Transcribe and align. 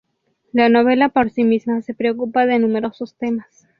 La 0.51 0.67
novela 0.67 1.09
por 1.09 1.29
sí 1.29 1.43
misma 1.43 1.83
se 1.83 1.93
preocupa 1.93 2.47
de 2.47 2.57
numerosos 2.57 3.13
temas. 3.19 3.67